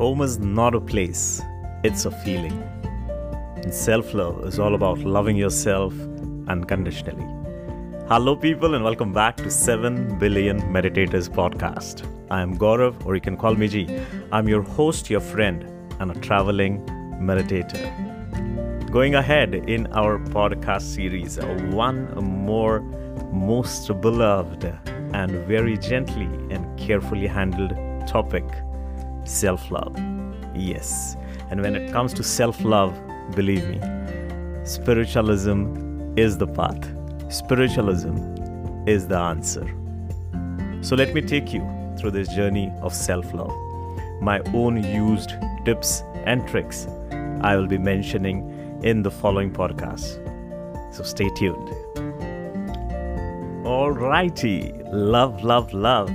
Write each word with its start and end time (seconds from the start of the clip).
Home 0.00 0.22
is 0.22 0.38
not 0.38 0.74
a 0.74 0.80
place, 0.80 1.42
it's 1.84 2.06
a 2.06 2.10
feeling. 2.10 2.62
And 3.56 3.74
self 3.74 4.14
love 4.14 4.46
is 4.46 4.58
all 4.58 4.74
about 4.74 5.00
loving 5.00 5.36
yourself 5.36 5.92
unconditionally. 6.48 7.26
Hello, 8.08 8.34
people, 8.34 8.74
and 8.74 8.82
welcome 8.82 9.12
back 9.12 9.36
to 9.36 9.50
7 9.50 10.18
Billion 10.18 10.62
Meditators 10.76 11.28
podcast. 11.28 12.06
I 12.30 12.40
am 12.40 12.56
Gaurav, 12.56 13.04
or 13.04 13.14
you 13.14 13.20
can 13.20 13.36
call 13.36 13.54
me 13.54 13.68
G. 13.68 14.00
I'm 14.32 14.48
your 14.48 14.62
host, 14.62 15.10
your 15.10 15.20
friend, 15.20 15.70
and 15.98 16.10
a 16.12 16.14
traveling 16.20 16.80
meditator. 17.20 17.84
Going 18.90 19.16
ahead 19.16 19.54
in 19.54 19.86
our 19.88 20.18
podcast 20.18 20.94
series, 20.94 21.38
uh, 21.38 21.44
one 21.72 22.08
more 22.24 22.80
most 23.34 23.88
beloved 24.00 24.64
and 25.12 25.32
very 25.46 25.76
gently 25.76 26.30
and 26.48 26.64
carefully 26.78 27.26
handled 27.26 27.76
topic 28.08 28.46
self 29.30 29.70
love. 29.70 29.96
Yes, 30.54 31.16
and 31.50 31.62
when 31.62 31.76
it 31.76 31.92
comes 31.92 32.12
to 32.14 32.22
self 32.22 32.60
love, 32.62 32.98
believe 33.34 33.66
me, 33.68 33.80
spiritualism 34.64 36.14
is 36.16 36.36
the 36.38 36.46
path, 36.46 36.92
spiritualism 37.32 38.16
is 38.86 39.06
the 39.06 39.16
answer. 39.16 39.66
So, 40.82 40.96
let 40.96 41.14
me 41.14 41.20
take 41.20 41.52
you 41.52 41.62
through 41.98 42.10
this 42.12 42.28
journey 42.28 42.72
of 42.82 42.94
self 42.94 43.32
love. 43.32 43.52
My 44.20 44.40
own 44.52 44.82
used 44.82 45.32
tips 45.64 46.02
and 46.24 46.46
tricks 46.48 46.86
I 47.42 47.56
will 47.56 47.66
be 47.66 47.78
mentioning 47.78 48.80
in 48.82 49.02
the 49.02 49.10
following 49.10 49.52
podcast. 49.52 50.26
So, 50.94 51.02
stay 51.02 51.30
tuned. 51.36 51.68
Alrighty, 53.64 54.82
love, 54.92 55.44
love, 55.44 55.72
love. 55.72 56.10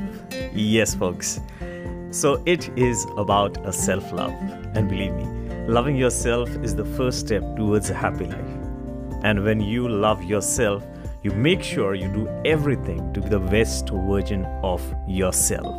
Yes, 0.53 0.93
folks. 0.95 1.39
So 2.15 2.41
it 2.45 2.69
is 2.77 3.05
about 3.17 3.57
a 3.67 3.73
self 3.73 4.13
love. 4.13 4.31
And 4.73 4.87
believe 4.87 5.13
me, 5.15 5.25
loving 5.67 5.97
yourself 5.97 6.49
is 6.63 6.73
the 6.73 6.85
first 6.85 7.19
step 7.19 7.43
towards 7.57 7.89
a 7.89 7.93
happy 7.93 8.25
life. 8.25 8.53
And 9.23 9.43
when 9.43 9.59
you 9.59 9.89
love 9.89 10.23
yourself, 10.23 10.87
you 11.23 11.31
make 11.31 11.61
sure 11.61 11.93
you 11.93 12.07
do 12.13 12.29
everything 12.45 13.11
to 13.11 13.19
be 13.19 13.27
the 13.27 13.39
best 13.39 13.89
version 13.89 14.45
of 14.63 14.81
yourself. 15.05 15.75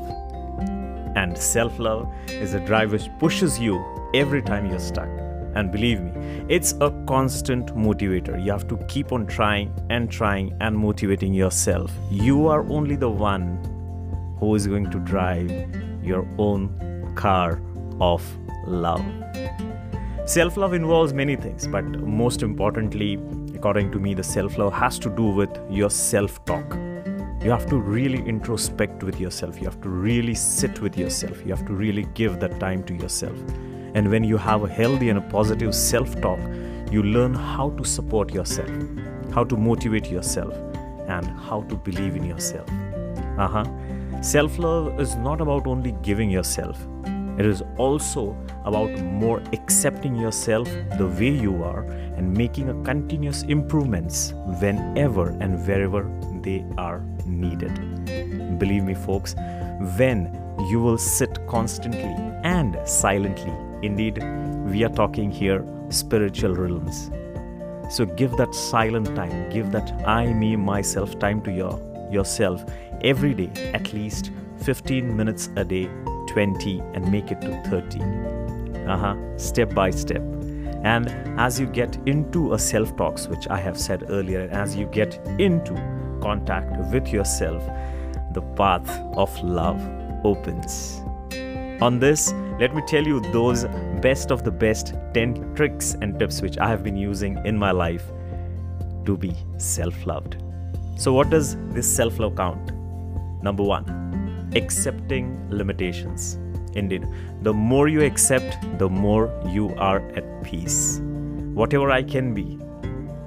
And 1.17 1.39
self 1.39 1.79
love 1.79 2.13
is 2.29 2.53
a 2.53 2.61
drive 2.61 2.93
which 2.93 3.09
pushes 3.19 3.59
you 3.59 3.83
every 4.13 4.43
time 4.43 4.69
you're 4.69 4.79
stuck. 4.79 5.09
And 5.55 5.73
believe 5.73 6.03
me, 6.03 6.45
it's 6.51 6.75
a 6.83 6.91
constant 7.09 7.75
motivator. 7.75 8.45
You 8.45 8.53
have 8.53 8.69
to 8.69 8.77
keep 8.89 9.11
on 9.11 9.27
trying 9.27 9.73
and 9.89 10.11
trying 10.11 10.55
and 10.61 10.77
motivating 10.77 11.33
yourself. 11.33 11.91
You 12.11 12.47
are 12.47 12.61
only 12.69 12.97
the 12.97 13.09
one 13.09 13.57
who 14.39 14.55
is 14.55 14.67
going 14.67 14.91
to 14.91 14.99
drive 14.99 15.51
your 16.07 16.27
own 16.39 17.13
car 17.17 17.61
of 18.01 18.23
love. 18.67 19.05
Self 20.27 20.57
love 20.57 20.75
involves 20.75 21.13
many 21.13 21.37
things, 21.37 21.67
but 21.67 21.85
most 21.85 22.43
importantly, 22.43 23.19
according 23.55 23.93
to 23.93 23.99
me, 23.99 24.13
the 24.15 24.25
self 24.25 24.59
love 24.59 24.73
has 24.73 24.99
to 25.01 25.11
do 25.11 25.25
with 25.25 25.51
your 25.71 25.91
self 25.91 26.45
talk. 26.45 26.75
You 27.43 27.53
have 27.53 27.67
to 27.67 27.77
really 27.77 28.19
introspect 28.27 29.05
with 29.05 29.21
yourself. 29.21 29.59
You 29.59 29.65
have 29.67 29.81
to 29.83 29.89
really 29.89 30.35
sit 30.35 30.81
with 30.81 30.99
yourself. 30.99 31.43
You 31.45 31.55
have 31.55 31.65
to 31.67 31.75
really 31.75 32.07
give 32.15 32.41
that 32.41 32.59
time 32.59 32.83
to 32.85 32.95
yourself. 32.95 33.39
And 33.95 34.11
when 34.11 34.25
you 34.25 34.37
have 34.37 34.65
a 34.65 34.69
healthy 34.69 35.11
and 35.11 35.19
a 35.19 35.23
positive 35.23 35.75
self 35.75 36.21
talk, 36.21 36.41
you 36.91 37.03
learn 37.03 37.35
how 37.35 37.71
to 37.71 37.85
support 37.85 38.35
yourself, 38.35 38.71
how 39.33 39.45
to 39.45 39.57
motivate 39.57 40.11
yourself, 40.11 40.55
and 41.09 41.27
how 41.49 41.63
to 41.69 41.77
believe 41.77 42.17
in 42.17 42.25
yourself. 42.25 42.69
Uh 43.39 43.47
huh. 43.47 43.65
Self 44.27 44.59
love 44.59 44.99
is 45.01 45.15
not 45.15 45.41
about 45.41 45.69
only 45.69 45.93
giving 46.03 46.29
yourself, 46.29 46.85
it 47.39 47.47
is 47.47 47.63
also 47.77 48.37
about 48.65 48.91
more 49.05 49.41
accepting 49.53 50.17
yourself 50.17 50.67
the 50.99 51.07
way 51.07 51.29
you 51.29 51.63
are 51.63 51.83
and 52.17 52.37
making 52.37 52.69
a 52.69 52.83
continuous 52.83 53.45
improvements 53.45 54.35
whenever 54.61 55.29
and 55.29 55.65
wherever 55.65 56.11
they 56.43 56.67
are 56.77 57.05
needed. 57.25 57.73
Believe 58.59 58.83
me, 58.83 58.95
folks, 58.95 59.37
when 59.97 60.35
you 60.71 60.81
will 60.81 60.99
sit 60.99 61.47
constantly 61.47 62.17
and 62.43 62.77
silently, 62.85 63.55
indeed, 63.85 64.21
we 64.65 64.83
are 64.83 64.89
talking 65.03 65.31
here 65.31 65.65
spiritual 65.91 66.57
realms. 66.57 67.13
So 67.95 68.05
give 68.05 68.37
that 68.39 68.57
silent 68.57 69.15
time, 69.15 69.51
give 69.51 69.71
that 69.71 69.93
I, 70.05 70.33
me, 70.33 70.57
myself 70.57 71.17
time 71.21 71.43
to 71.43 71.53
your 71.53 71.79
yourself 72.13 72.65
every 73.03 73.35
day, 73.35 73.51
at 73.73 73.93
least 73.93 74.31
15 74.59 75.17
minutes 75.17 75.51
a 75.57 75.65
day, 75.65 75.89
20, 76.29 76.81
and 76.95 77.11
make 77.11 77.31
it 77.31 77.41
to 77.41 77.63
30. 77.71 78.01
Uh 78.87 78.97
huh, 78.97 79.17
step 79.37 79.75
by 79.75 79.91
step. 79.91 80.23
And 80.83 81.09
as 81.39 81.59
you 81.59 81.67
get 81.67 81.99
into 82.07 82.55
a 82.55 82.59
self 82.59 82.97
talks, 82.97 83.27
which 83.27 83.49
I 83.49 83.59
have 83.59 83.79
said 83.79 84.05
earlier, 84.09 84.43
and 84.43 84.53
as 84.53 84.77
you 84.77 84.87
get 84.87 85.15
into 85.39 85.75
contact 86.23 86.77
with 86.93 87.09
yourself, 87.09 87.63
the 88.33 88.43
path 88.55 88.89
of 89.17 89.37
love 89.43 89.81
opens. 90.25 91.01
On 91.81 91.99
this, 91.99 92.33
let 92.59 92.75
me 92.75 92.83
tell 92.87 93.07
you 93.07 93.21
those 93.33 93.65
best 94.01 94.31
of 94.31 94.45
the 94.45 94.51
best 94.51 94.95
10 95.15 95.55
tricks 95.55 95.95
and 96.01 96.19
tips 96.19 96.41
which 96.41 96.57
I 96.59 96.69
have 96.69 96.83
been 96.83 96.97
using 96.97 97.45
in 97.45 97.59
my 97.59 97.71
life 97.71 98.05
to 99.05 99.17
be 99.17 99.35
self 99.59 100.07
loved. 100.07 100.46
So, 100.97 101.13
what 101.13 101.29
does 101.29 101.57
this 101.69 101.87
self 101.95 102.19
love 102.19 102.37
count? 102.37 102.73
Number 103.43 103.63
one, 103.63 104.51
accepting 104.57 105.47
limitations. 105.51 106.39
Indeed, 106.75 107.07
the 107.43 107.53
more 107.53 107.89
you 107.89 108.03
accept, 108.03 108.57
the 108.79 108.89
more 108.89 109.31
you 109.47 109.75
are 109.77 110.01
at 110.17 110.43
peace. 110.43 111.01
Whatever 111.53 111.91
I 111.91 112.03
can 112.03 112.33
be, 112.33 112.59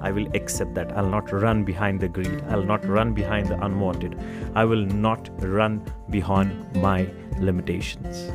I 0.00 0.10
will 0.10 0.26
accept 0.34 0.74
that. 0.74 0.96
I'll 0.96 1.08
not 1.08 1.30
run 1.30 1.64
behind 1.64 2.00
the 2.00 2.08
greed. 2.08 2.42
I'll 2.48 2.64
not 2.64 2.84
run 2.84 3.14
behind 3.14 3.48
the 3.48 3.64
unwanted. 3.64 4.18
I 4.54 4.64
will 4.64 4.84
not 4.84 5.30
run 5.40 5.84
behind 6.10 6.74
my 6.76 7.08
limitations. 7.38 8.32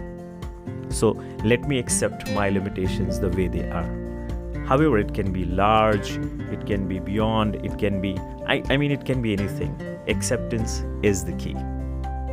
So 0.89 1.11
let 1.43 1.67
me 1.67 1.77
accept 1.79 2.31
my 2.31 2.49
limitations 2.49 3.19
the 3.19 3.29
way 3.29 3.47
they 3.47 3.69
are. 3.69 4.04
However, 4.65 4.97
it 4.97 5.13
can 5.13 5.31
be 5.31 5.45
large, 5.45 6.17
it 6.51 6.65
can 6.65 6.87
be 6.87 6.99
beyond, 6.99 7.55
it 7.63 7.77
can 7.77 8.01
be, 8.01 8.17
I, 8.47 8.63
I 8.69 8.77
mean, 8.77 8.91
it 8.91 9.05
can 9.05 9.21
be 9.21 9.33
anything. 9.33 9.79
Acceptance 10.07 10.83
is 11.03 11.23
the 11.23 11.33
key. 11.33 11.55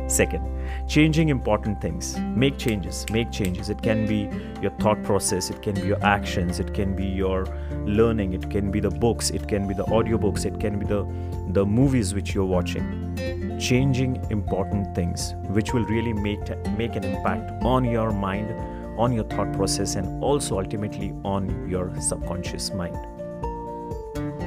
Second, 0.07 0.43
changing 0.87 1.29
important 1.29 1.79
things. 1.79 2.17
Make 2.35 2.57
changes, 2.57 3.05
make 3.11 3.31
changes. 3.31 3.69
It 3.69 3.81
can 3.81 4.05
be 4.05 4.29
your 4.61 4.71
thought 4.79 5.01
process, 5.03 5.49
it 5.49 5.61
can 5.61 5.75
be 5.75 5.81
your 5.81 6.03
actions, 6.03 6.59
it 6.59 6.73
can 6.73 6.95
be 6.95 7.05
your 7.05 7.45
learning, 7.85 8.33
it 8.33 8.49
can 8.49 8.71
be 8.71 8.79
the 8.79 8.89
books, 8.89 9.29
it 9.29 9.47
can 9.47 9.67
be 9.67 9.73
the 9.73 9.85
audiobooks, 9.85 10.45
it 10.45 10.59
can 10.59 10.79
be 10.79 10.85
the, 10.85 11.07
the 11.51 11.65
movies 11.65 12.13
which 12.13 12.33
you're 12.33 12.45
watching. 12.45 13.57
Changing 13.59 14.19
important 14.29 14.93
things 14.95 15.35
which 15.49 15.73
will 15.73 15.85
really 15.85 16.13
make, 16.13 16.41
make 16.77 16.95
an 16.95 17.03
impact 17.03 17.63
on 17.63 17.85
your 17.85 18.11
mind, 18.11 18.49
on 18.97 19.13
your 19.13 19.25
thought 19.25 19.51
process, 19.53 19.95
and 19.95 20.23
also 20.23 20.59
ultimately 20.59 21.13
on 21.23 21.69
your 21.69 21.93
subconscious 22.01 22.71
mind. 22.73 22.97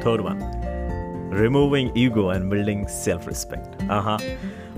Third 0.02 0.20
one, 0.20 0.38
removing 1.30 1.96
ego 1.96 2.30
and 2.30 2.50
building 2.50 2.86
self 2.88 3.26
respect. 3.26 3.82
Uh 3.88 4.00
huh 4.00 4.18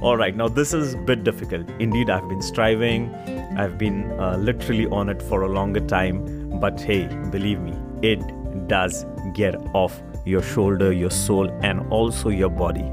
all 0.01 0.17
right, 0.17 0.37
now 0.37 0.47
this 0.47 0.73
is 0.73 0.95
a 0.95 0.97
bit 0.99 1.25
difficult. 1.25 1.69
Indeed, 1.81 2.09
I've 2.09 2.29
been 2.29 2.41
striving, 2.41 3.13
I've 3.59 3.79
been 3.79 4.13
uh, 4.13 4.37
literally 4.37 4.87
on 4.87 5.09
it 5.09 5.21
for 5.21 5.43
a 5.43 5.49
longer 5.49 5.81
time, 5.81 6.61
but 6.61 6.81
hey, 6.81 7.09
believe 7.33 7.61
me, 7.61 7.77
it 8.03 8.21
does 8.69 9.05
get 9.35 9.57
off 9.75 10.01
your 10.25 10.41
shoulder, 10.41 10.93
your 10.93 11.11
soul, 11.11 11.51
and 11.63 11.81
also 11.93 12.29
your 12.29 12.49
body. 12.49 12.89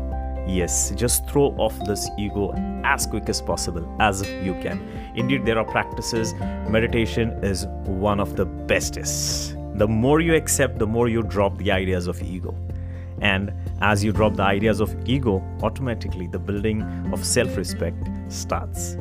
Yes, 0.47 0.91
just 0.91 1.27
throw 1.27 1.47
off 1.57 1.77
this 1.85 2.09
ego 2.19 2.53
as 2.83 3.07
quick 3.07 3.29
as 3.29 3.41
possible, 3.41 3.83
as 3.99 4.21
you 4.43 4.53
can. 4.61 4.79
Indeed, 5.15 5.45
there 5.45 5.57
are 5.57 5.65
practices. 5.65 6.33
Meditation 6.69 7.31
is 7.43 7.65
one 7.85 8.19
of 8.19 8.35
the 8.35 8.45
bestest. 8.45 9.55
The 9.75 9.87
more 9.87 10.21
you 10.21 10.35
accept, 10.35 10.77
the 10.77 10.87
more 10.87 11.09
you 11.09 11.23
drop 11.23 11.57
the 11.57 11.71
ideas 11.71 12.07
of 12.07 12.21
ego. 12.21 12.55
And 13.21 13.51
as 13.81 14.03
you 14.03 14.11
drop 14.11 14.35
the 14.35 14.43
ideas 14.43 14.79
of 14.79 14.95
ego, 15.07 15.43
automatically 15.63 16.27
the 16.27 16.39
building 16.39 16.81
of 17.11 17.25
self 17.25 17.57
respect 17.57 18.07
starts. 18.29 18.97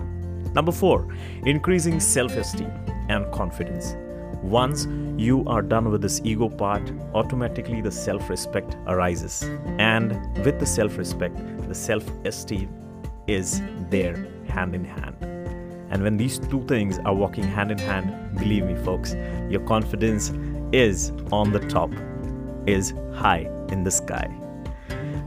Number 0.55 0.73
four, 0.73 1.15
increasing 1.45 2.01
self 2.01 2.37
esteem 2.37 2.71
and 3.09 3.31
confidence. 3.33 3.97
Once 4.43 4.87
you 5.17 5.45
are 5.47 5.63
done 5.63 5.91
with 5.91 6.03
this 6.03 6.21
ego 6.25 6.49
part, 6.49 6.83
automatically 7.15 7.81
the 7.81 7.91
self 7.91 8.29
respect 8.29 8.77
arises. 8.87 9.43
And 9.79 10.13
with 10.45 10.59
the 10.59 10.67
self 10.67 10.99
respect, 10.99 11.37
the 11.69 11.75
self 11.75 12.05
esteem 12.25 12.69
is 13.27 13.63
there 13.91 14.29
hand 14.49 14.75
in 14.75 14.85
hand. 14.85 15.17
And 15.91 16.03
when 16.03 16.17
these 16.17 16.39
two 16.39 16.65
things 16.67 16.99
are 17.05 17.15
walking 17.15 17.45
hand 17.45 17.71
in 17.71 17.79
hand, 17.79 18.39
believe 18.39 18.65
me, 18.65 18.75
folks, 18.75 19.15
your 19.49 19.61
confidence 19.61 20.33
is 20.73 21.13
on 21.31 21.53
the 21.53 21.61
top, 21.69 21.91
is 22.67 22.95
high 23.15 23.49
in 23.69 23.85
the 23.85 23.91
sky. 23.91 24.29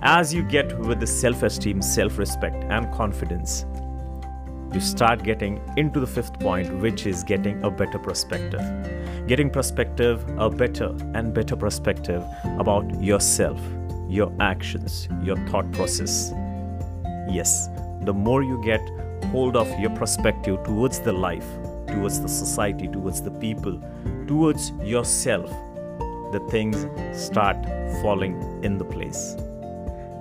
As 0.01 0.33
you 0.33 0.43
get 0.43 0.77
with 0.79 0.99
the 0.99 1.07
self 1.07 1.43
esteem, 1.43 1.81
self 1.81 2.17
respect, 2.17 2.63
and 2.65 2.91
confidence, 2.93 3.65
you 4.73 4.79
start 4.79 5.23
getting 5.23 5.61
into 5.77 5.99
the 5.99 6.07
fifth 6.07 6.39
point, 6.39 6.73
which 6.79 7.05
is 7.05 7.23
getting 7.23 7.63
a 7.63 7.71
better 7.71 7.97
perspective. 7.97 8.61
Getting 9.27 9.49
perspective, 9.49 10.23
a 10.37 10.49
better 10.49 10.95
and 11.13 11.33
better 11.33 11.55
perspective 11.55 12.23
about 12.59 13.01
yourself, 13.01 13.59
your 14.07 14.31
actions, 14.39 15.07
your 15.23 15.37
thought 15.47 15.71
process. 15.71 16.31
Yes, 17.29 17.69
the 18.01 18.13
more 18.13 18.43
you 18.43 18.61
get 18.63 18.81
hold 19.31 19.57
of 19.57 19.67
your 19.79 19.89
perspective 19.91 20.63
towards 20.63 20.99
the 20.99 21.11
life, 21.11 21.47
towards 21.87 22.21
the 22.21 22.29
society, 22.29 22.87
towards 22.87 23.21
the 23.21 23.31
people, 23.31 23.81
towards 24.27 24.71
yourself, 24.83 25.49
the 26.31 26.45
things 26.49 26.85
start 27.13 27.57
falling 28.01 28.63
in 28.63 28.77
the 28.77 28.85
place. 28.85 29.35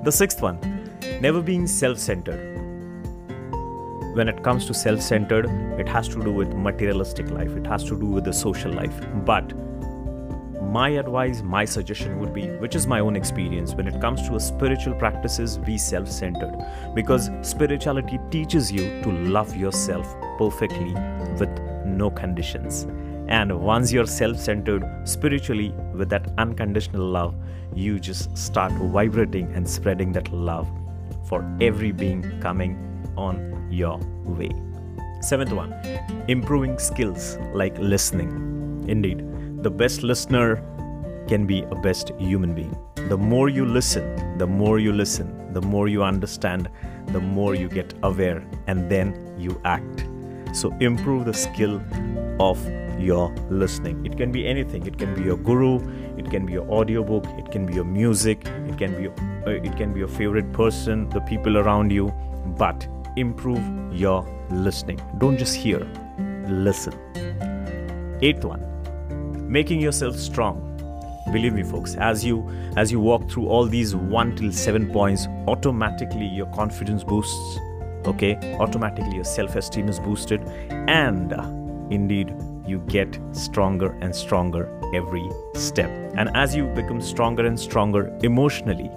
The 0.02 0.12
sixth 0.12 0.40
one, 0.40 0.58
never 1.20 1.40
being 1.43 1.66
self 1.66 1.98
centered. 1.98 2.56
When 4.17 4.31
it 4.31 4.43
comes 4.43 4.65
to 4.65 4.73
self 4.73 5.03
centered, 5.03 5.45
it 5.79 5.87
has 5.87 6.09
to 6.09 6.23
do 6.25 6.33
with 6.33 6.55
materialistic 6.55 7.31
life, 7.31 7.51
it 7.51 7.67
has 7.67 7.85
to 7.85 8.01
do 8.01 8.07
with 8.07 8.25
the 8.25 8.33
social 8.33 8.73
life. 8.73 8.99
But 9.27 9.53
my 10.73 10.89
advice, 10.89 11.43
my 11.43 11.67
suggestion 11.67 12.19
would 12.21 12.33
be, 12.33 12.47
which 12.63 12.75
is 12.75 12.87
my 12.87 13.01
own 13.01 13.15
experience, 13.15 13.75
when 13.75 13.87
it 13.87 14.01
comes 14.01 14.27
to 14.27 14.41
spiritual 14.41 14.95
practices, 14.95 15.59
be 15.59 15.77
self 15.77 16.09
centered. 16.11 16.57
Because 16.95 17.29
spirituality 17.43 18.19
teaches 18.31 18.73
you 18.73 19.03
to 19.03 19.13
love 19.13 19.55
yourself 19.55 20.17
perfectly 20.39 20.95
with 21.39 21.51
no 21.85 22.09
conditions. 22.09 22.87
And 23.29 23.61
once 23.61 23.93
you're 23.93 24.07
self 24.07 24.39
centered 24.39 24.83
spiritually 25.05 25.75
with 25.93 26.09
that 26.09 26.33
unconditional 26.39 27.07
love, 27.07 27.35
you 27.75 28.01
just 28.01 28.35
start 28.35 28.73
vibrating 28.73 29.53
and 29.53 29.69
spreading 29.69 30.13
that 30.13 30.33
love 30.33 30.67
for 31.29 31.45
every 31.61 31.93
being 31.93 32.41
coming 32.41 32.95
on 33.17 33.69
your 33.71 33.99
way. 34.25 34.51
Seventh 35.21 35.53
one, 35.53 35.73
improving 36.29 36.79
skills 36.79 37.39
like 37.53 37.77
listening. 37.79 38.85
Indeed, 38.89 39.25
the 39.63 39.71
best 39.71 40.03
listener 40.03 40.63
can 41.29 41.47
be 41.47 41.63
a 41.63 41.75
best 41.75 42.13
human 42.19 42.55
being. 42.55 42.77
The 43.09 43.17
more 43.17 43.49
you 43.49 43.65
listen, 43.65 44.39
the 44.39 44.47
more 44.47 44.79
you 44.79 44.93
listen, 44.93 45.53
the 45.53 45.63
more 45.63 45.89
you 45.89 46.03
understand, 46.03 46.69
the 47.09 47.21
more 47.21 47.55
you 47.55 47.69
get 47.69 47.95
aware, 48.03 48.45
and 48.67 48.91
then 48.91 49.35
you 49.39 49.61
act. 49.65 50.07
So, 50.53 50.73
improve 50.81 51.25
the 51.25 51.35
skill 51.35 51.83
of 52.41 52.65
your 52.99 53.35
listening. 53.51 54.05
It 54.07 54.17
can 54.17 54.33
be 54.33 54.47
anything. 54.47 54.87
It 54.87 54.99
can 54.99 55.15
be 55.15 55.23
your 55.23 55.37
guru, 55.37 55.81
it 56.17 56.31
can 56.31 56.47
be 56.47 56.53
your 56.53 56.69
audiobook, 56.71 57.27
it 57.39 57.51
can 57.51 57.67
be 57.67 57.75
your 57.75 57.85
music, 57.85 58.47
it 58.47 58.79
can 58.79 58.97
be 58.97 59.05
your, 59.05 59.13
uh, 59.47 59.51
it 59.51 59.77
can 59.77 59.93
be 59.93 60.01
your 60.01 60.09
favorite 60.09 60.51
person, 60.53 61.09
the 61.11 61.21
people 61.21 61.59
around 61.59 61.91
you, 61.91 62.13
but 62.59 62.87
improve 63.17 63.63
your 63.93 64.27
listening. 64.51 65.01
Don't 65.19 65.39
just 65.39 65.55
hear, 65.55 65.81
listen. 66.49 66.95
Eighth 68.23 68.45
one, 68.45 68.63
making 69.51 69.81
yourself 69.81 70.17
strong. 70.17 70.63
Believe 71.33 71.55
me 71.55 71.65
folks, 71.65 71.97
as 71.97 72.25
you 72.25 72.49
as 72.77 72.93
you 72.93 73.01
walk 73.01 73.29
through 73.29 73.49
all 73.49 73.67
these 73.67 73.97
1 73.97 74.37
till 74.37 74.53
7 74.53 74.93
points, 74.93 75.27
automatically 75.49 76.27
your 76.27 76.47
confidence 76.55 77.03
boosts, 77.03 77.59
okay? 78.07 78.37
Automatically 78.61 79.15
your 79.15 79.25
self-esteem 79.25 79.89
is 79.89 79.99
boosted 79.99 80.41
and 80.71 81.33
uh, 81.33 81.43
indeed 81.91 82.33
you 82.67 82.79
get 82.87 83.19
stronger 83.33 83.97
and 84.01 84.15
stronger 84.15 84.69
every 84.95 85.29
step. 85.55 85.91
And 86.17 86.31
as 86.37 86.55
you 86.55 86.67
become 86.75 87.01
stronger 87.01 87.45
and 87.47 87.59
stronger 87.59 88.17
emotionally, 88.23 88.91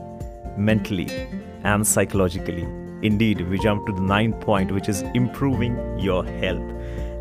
mentally, 0.58 1.10
and 1.64 1.86
psychologically, 1.86 2.68
indeed, 3.02 3.48
we 3.50 3.60
jump 3.60 3.86
to 3.88 3.94
the 3.94 4.02
ninth 4.02 4.40
point, 4.40 4.72
which 4.72 4.90
is 4.90 5.02
improving 5.14 6.00
your 6.00 6.24
health. 6.26 6.70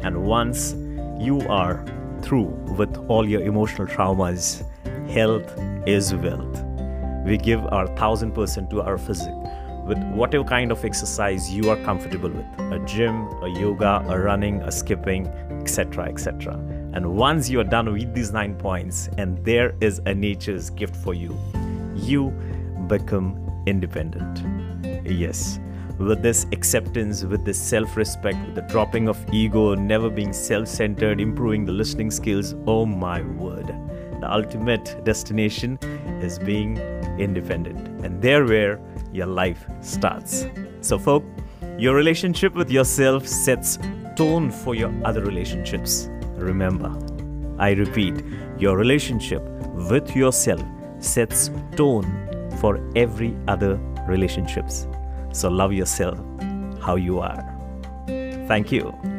And 0.03 0.25
once 0.25 0.75
you 1.19 1.41
are 1.49 1.85
through 2.23 2.49
with 2.77 2.97
all 3.09 3.29
your 3.29 3.43
emotional 3.43 3.87
traumas, 3.87 4.65
health 5.11 5.53
is 5.87 6.15
wealth. 6.15 6.65
We 7.25 7.37
give 7.37 7.65
our 7.67 7.87
thousand 7.97 8.33
percent 8.33 8.71
to 8.71 8.83
our 8.83 8.99
physique 8.99 9.35
with 9.89 9.99
whatever 10.13 10.45
kind 10.45 10.71
of 10.71 10.85
exercise 10.85 11.51
you 11.51 11.71
are 11.71 11.77
comfortable 11.79 12.29
with 12.29 12.47
a 12.73 12.79
gym, 12.87 13.27
a 13.43 13.49
yoga, 13.49 14.05
a 14.09 14.19
running, 14.19 14.61
a 14.63 14.71
skipping, 14.71 15.27
etc. 15.63 16.05
etc. 16.05 16.55
And 16.93 17.15
once 17.17 17.49
you 17.49 17.59
are 17.61 17.65
done 17.65 17.91
with 17.91 18.15
these 18.15 18.31
nine 18.33 18.55
points, 18.55 19.09
and 19.17 19.43
there 19.45 19.75
is 19.81 20.01
a 20.05 20.15
nature's 20.15 20.69
gift 20.69 20.95
for 20.95 21.15
you, 21.15 21.37
you 21.95 22.31
become 22.87 23.63
independent. 23.67 24.43
Yes. 25.07 25.59
With 25.99 26.23
this 26.23 26.47
acceptance, 26.53 27.25
with 27.25 27.45
this 27.45 27.61
self 27.61 27.97
respect, 27.97 28.39
with 28.47 28.55
the 28.55 28.63
dropping 28.63 29.09
of 29.09 29.19
ego, 29.33 29.75
never 29.75 30.09
being 30.09 30.33
self 30.33 30.69
centered, 30.69 31.21
improving 31.21 31.65
the 31.65 31.73
listening 31.73 32.11
skills, 32.11 32.55
oh 32.67 32.87
my 32.87 33.23
word 33.23 33.75
the 34.21 34.33
ultimate 34.33 35.05
destination 35.05 35.79
is 36.21 36.39
being 36.39 36.77
independent. 37.19 38.05
And 38.05 38.21
there 38.21 38.45
where 38.45 38.81
your 39.13 39.27
life 39.27 39.67
starts. 39.81 40.47
So, 40.81 40.99
folk, 40.99 41.25
your 41.79 41.95
relationship 41.95 42.55
with 42.55 42.71
yourself 42.71 43.27
sets 43.27 43.79
tone 44.17 44.51
for 44.51 44.75
your 44.75 44.93
other 45.05 45.23
relationships. 45.23 46.09
Remember, 46.37 46.93
I 47.59 47.71
repeat, 47.71 48.25
your 48.59 48.77
relationship 48.77 49.43
with 49.91 50.15
yourself 50.17 50.63
sets 50.99 51.51
tone 51.77 52.07
for 52.61 52.81
every 52.97 53.37
other 53.47 53.77
relationships. 54.09 54.87
So 55.33 55.49
love 55.49 55.73
yourself 55.73 56.19
how 56.81 56.97
you 56.97 57.21
are. 57.21 57.45
Thank 58.47 58.73
you. 58.73 59.18